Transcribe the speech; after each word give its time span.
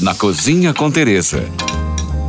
na 0.00 0.14
Cozinha 0.14 0.72
com 0.72 0.90
Teresa. 0.90 1.44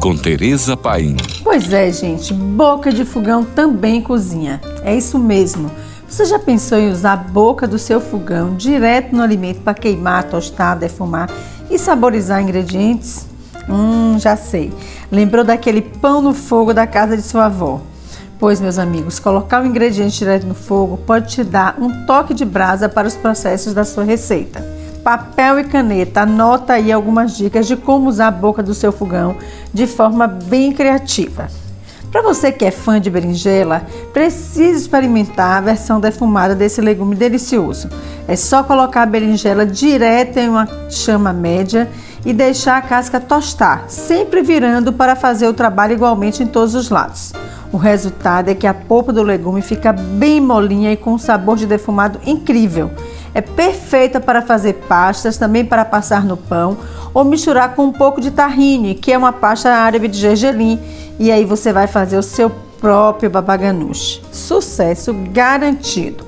Com 0.00 0.16
Teresa 0.16 0.76
Paim. 0.76 1.16
Pois 1.44 1.72
é, 1.72 1.92
gente, 1.92 2.34
boca 2.34 2.92
de 2.92 3.04
fogão 3.04 3.44
também 3.44 4.02
cozinha. 4.02 4.60
É 4.82 4.96
isso 4.96 5.18
mesmo. 5.18 5.70
Você 6.08 6.24
já 6.24 6.38
pensou 6.38 6.76
em 6.78 6.90
usar 6.90 7.12
a 7.12 7.16
boca 7.16 7.68
do 7.68 7.78
seu 7.78 8.00
fogão 8.00 8.56
direto 8.56 9.14
no 9.14 9.22
alimento 9.22 9.60
para 9.60 9.74
queimar, 9.74 10.24
tostar, 10.24 10.76
defumar 10.76 11.30
e 11.70 11.78
saborizar 11.78 12.42
ingredientes? 12.42 13.26
Hum, 13.68 14.18
já 14.18 14.36
sei. 14.36 14.72
Lembrou 15.12 15.44
daquele 15.44 15.80
pão 15.80 16.20
no 16.20 16.34
fogo 16.34 16.74
da 16.74 16.88
casa 16.88 17.16
de 17.16 17.22
sua 17.22 17.46
avó? 17.46 17.80
Pois, 18.36 18.60
meus 18.60 18.78
amigos, 18.78 19.20
colocar 19.20 19.62
o 19.62 19.66
ingrediente 19.66 20.18
direto 20.18 20.46
no 20.46 20.54
fogo 20.54 20.96
pode 20.96 21.28
te 21.28 21.44
dar 21.44 21.76
um 21.78 22.04
toque 22.04 22.34
de 22.34 22.44
brasa 22.44 22.88
para 22.88 23.06
os 23.06 23.14
processos 23.14 23.72
da 23.72 23.84
sua 23.84 24.02
receita. 24.02 24.79
Papel 25.02 25.60
e 25.60 25.64
caneta, 25.64 26.22
anota 26.22 26.74
aí 26.74 26.92
algumas 26.92 27.34
dicas 27.36 27.66
de 27.66 27.74
como 27.74 28.08
usar 28.08 28.28
a 28.28 28.30
boca 28.30 28.62
do 28.62 28.74
seu 28.74 28.92
fogão 28.92 29.36
de 29.72 29.86
forma 29.86 30.26
bem 30.26 30.72
criativa. 30.72 31.48
Para 32.12 32.22
você 32.22 32.52
que 32.52 32.64
é 32.64 32.70
fã 32.70 33.00
de 33.00 33.08
berinjela, 33.08 33.86
precisa 34.12 34.78
experimentar 34.78 35.58
a 35.58 35.60
versão 35.60 36.00
defumada 36.00 36.54
desse 36.54 36.80
legume 36.80 37.14
delicioso. 37.14 37.88
É 38.28 38.36
só 38.36 38.62
colocar 38.62 39.02
a 39.02 39.06
berinjela 39.06 39.64
direto 39.64 40.36
em 40.36 40.48
uma 40.48 40.68
chama 40.90 41.32
média 41.32 41.88
e 42.26 42.32
deixar 42.32 42.76
a 42.76 42.82
casca 42.82 43.18
tostar, 43.20 43.84
sempre 43.88 44.42
virando 44.42 44.92
para 44.92 45.16
fazer 45.16 45.46
o 45.46 45.54
trabalho 45.54 45.94
igualmente 45.94 46.42
em 46.42 46.46
todos 46.46 46.74
os 46.74 46.90
lados. 46.90 47.32
O 47.72 47.76
resultado 47.76 48.48
é 48.48 48.54
que 48.54 48.66
a 48.66 48.74
polpa 48.74 49.12
do 49.12 49.22
legume 49.22 49.62
fica 49.62 49.92
bem 49.92 50.40
molinha 50.40 50.92
e 50.92 50.96
com 50.96 51.12
um 51.12 51.18
sabor 51.18 51.56
de 51.56 51.66
defumado 51.66 52.20
incrível. 52.26 52.90
É 53.34 53.40
perfeita 53.40 54.20
para 54.20 54.42
fazer 54.42 54.74
pastas, 54.88 55.36
também 55.36 55.64
para 55.64 55.84
passar 55.84 56.24
no 56.24 56.36
pão 56.36 56.76
ou 57.12 57.24
misturar 57.24 57.74
com 57.74 57.84
um 57.84 57.92
pouco 57.92 58.20
de 58.20 58.30
tahine, 58.30 58.94
que 58.94 59.12
é 59.12 59.18
uma 59.18 59.32
pasta 59.32 59.70
árabe 59.70 60.08
de 60.08 60.18
gergelim, 60.18 60.80
e 61.18 61.30
aí 61.30 61.44
você 61.44 61.72
vai 61.72 61.86
fazer 61.86 62.16
o 62.16 62.22
seu 62.22 62.50
próprio 62.80 63.30
babaganuche. 63.30 64.22
Sucesso 64.32 65.14
garantido. 65.32 66.24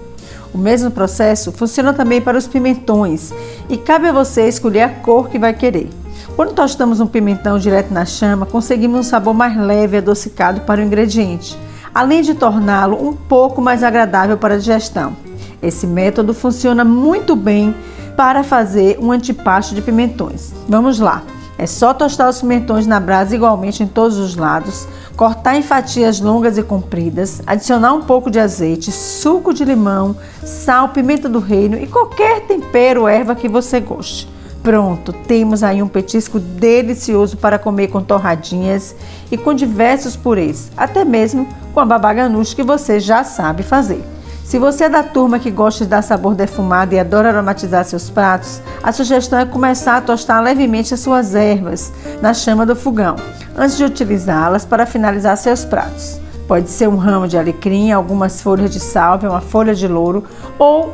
O 0.53 0.59
mesmo 0.59 0.91
processo 0.91 1.51
funciona 1.51 1.95
também 1.95 2.21
para 2.21 2.37
os 2.37 2.47
pimentões 2.47 3.33
e 3.71 3.77
cabe 3.77 4.09
a 4.09 4.13
você 4.13 4.47
escolher 4.47 4.83
a 4.83 4.89
cor 4.89 5.31
que 5.31 5.39
vai 5.39 5.55
querer. 5.55 5.89
Quando 6.37 6.53
tostamos 6.53 7.01
um 7.01 7.07
pimentão 7.07 7.59
direto 7.59 7.93
na 7.93 8.05
chama, 8.05 8.45
conseguimos 8.45 9.01
um 9.01 9.03
sabor 9.03 9.35
mais 9.35 9.57
leve 9.57 9.97
e 9.97 9.99
adocicado 9.99 10.63
para 10.63 10.81
o 10.81 10.85
ingrediente, 10.85 11.59
além 11.95 12.23
de 12.23 12.35
torná-lo 12.35 13.03
um 13.03 13.15
pouco 13.15 13.63
mais 13.63 13.83
agradável 13.83 14.37
para 14.37 14.55
a 14.55 14.59
digestão. 14.59 15.17
Esse 15.63 15.87
método 15.87 16.35
funciona 16.35 16.85
muito 16.85 17.37
bem 17.37 17.75
para 18.17 18.43
fazer 18.43 18.99
um 19.01 19.13
antipasto 19.13 19.75
de 19.75 19.81
pimentões. 19.81 20.53
Vamos 20.69 20.99
lá! 20.99 21.23
É 21.59 21.67
só 21.67 21.95
tostar 21.95 22.29
os 22.29 22.41
pimentões 22.41 22.89
na 22.89 22.99
brasa 22.99 23.37
igualmente 23.37 23.85
em 23.85 23.87
todos 23.87 24.19
os 24.19 24.35
lados, 24.35 24.89
cortar 25.17 25.55
em 25.55 25.63
fatias 25.63 26.19
longas 26.19 26.59
e 26.59 26.63
compridas, 26.63 27.41
adicionar 27.47 27.93
um 27.93 28.03
pouco 28.03 28.31
de 28.31 28.41
azeite, 28.41 28.91
suco 28.91 29.55
de 29.55 29.65
limão, 29.65 30.17
sal, 30.43 30.89
pimenta 30.89 31.29
do 31.29 31.39
reino 31.39 31.79
e 31.79 31.87
qualquer 31.87 32.41
tempero 32.47 33.03
ou 33.03 33.09
erva 33.09 33.37
que 33.37 33.49
você 33.49 33.79
goste. 33.79 34.29
Pronto, 34.63 35.13
temos 35.13 35.63
aí 35.63 35.83
um 35.83 35.89
petisco 35.89 36.41
delicioso 36.41 37.37
para 37.37 37.59
comer 37.59 37.89
com 37.89 38.03
torradinhas 38.03 38.97
e 39.31 39.37
com 39.37 39.55
diversos 39.55 40.17
purês, 40.17 40.71
até 40.77 41.05
mesmo 41.05 41.47
com 41.73 41.79
a 41.81 41.85
babaganuche 41.85 42.57
que 42.57 42.63
você 42.63 42.99
já 42.99 43.23
sabe 43.23 43.63
fazer. 43.63 44.03
Se 44.45 44.59
você 44.59 44.85
é 44.85 44.89
da 44.89 45.03
turma 45.03 45.39
que 45.39 45.51
gosta 45.51 45.85
de 45.85 45.91
dar 45.91 46.03
sabor 46.03 46.35
defumado 46.35 46.95
e 46.95 46.99
adora 46.99 47.29
aromatizar 47.29 47.85
seus 47.85 48.11
pratos, 48.11 48.61
a 48.83 48.93
sugestão 48.93 49.39
é 49.39 49.47
começar 49.47 49.97
a 49.97 50.01
tostar 50.01 50.43
levemente 50.43 50.93
as 50.93 51.01
suas 51.01 51.35
ervas 51.35 51.93
na 52.21 52.35
chama 52.35 52.67
do 52.67 52.77
fogão, 52.77 53.17
antes 53.57 53.77
de 53.77 53.85
utilizá-las 53.85 54.65
para 54.65 54.85
finalizar 54.85 55.37
seus 55.37 55.65
pratos. 55.65 56.21
Pode 56.47 56.69
ser 56.69 56.89
um 56.89 56.97
ramo 56.97 57.27
de 57.27 57.39
alecrim, 57.39 57.93
algumas 57.93 58.43
folhas 58.43 58.71
de 58.71 58.81
sálvia, 58.81 59.31
uma 59.31 59.41
folha 59.41 59.75
de 59.75 59.89
louro 59.89 60.25
ou 60.59 60.93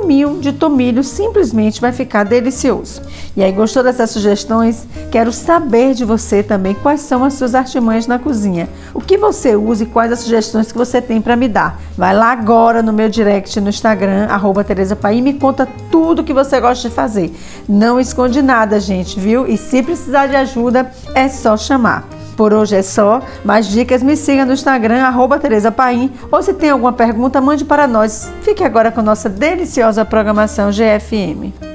raminho 0.00 0.38
de 0.40 0.52
tomilho, 0.52 1.04
simplesmente 1.04 1.80
vai 1.80 1.92
ficar 1.92 2.24
delicioso. 2.24 3.02
E 3.36 3.42
aí, 3.42 3.52
gostou 3.52 3.82
dessas 3.82 4.10
sugestões? 4.10 4.86
Quero 5.10 5.32
saber 5.32 5.94
de 5.94 6.04
você 6.04 6.42
também 6.42 6.74
quais 6.74 7.00
são 7.00 7.22
as 7.22 7.34
suas 7.34 7.54
artimanhas 7.54 8.06
na 8.06 8.18
cozinha. 8.18 8.68
O 8.94 9.00
que 9.00 9.16
você 9.16 9.54
usa 9.54 9.84
e 9.84 9.86
quais 9.86 10.12
as 10.12 10.20
sugestões 10.20 10.72
que 10.72 10.78
você 10.78 11.00
tem 11.00 11.20
para 11.20 11.36
me 11.36 11.48
dar. 11.48 11.80
Vai 11.96 12.14
lá 12.14 12.32
agora 12.32 12.82
no 12.82 12.92
meu 12.92 13.08
direct 13.08 13.60
no 13.60 13.68
Instagram, 13.68 14.26
arroba 14.26 14.64
Tereza 14.64 14.98
me 15.22 15.34
conta 15.34 15.68
tudo 15.90 16.24
que 16.24 16.32
você 16.32 16.60
gosta 16.60 16.88
de 16.88 16.94
fazer. 16.94 17.32
Não 17.68 18.00
esconde 18.00 18.40
nada, 18.42 18.80
gente, 18.80 19.18
viu? 19.18 19.46
E 19.46 19.56
se 19.56 19.82
precisar 19.82 20.26
de 20.26 20.36
ajuda, 20.36 20.90
é 21.14 21.28
só 21.28 21.56
chamar. 21.56 22.19
Por 22.40 22.54
hoje 22.54 22.74
é 22.74 22.80
só. 22.80 23.20
Mais 23.44 23.68
dicas, 23.68 24.02
me 24.02 24.16
siga 24.16 24.46
no 24.46 24.54
Instagram, 24.54 25.02
arroba 25.02 25.38
Tereza 25.38 25.70
Paim. 25.70 26.10
Ou 26.32 26.42
se 26.42 26.54
tem 26.54 26.70
alguma 26.70 26.90
pergunta, 26.90 27.38
mande 27.38 27.66
para 27.66 27.86
nós. 27.86 28.32
Fique 28.40 28.64
agora 28.64 28.90
com 28.90 29.02
nossa 29.02 29.28
deliciosa 29.28 30.06
programação 30.06 30.70
GFM. 30.70 31.69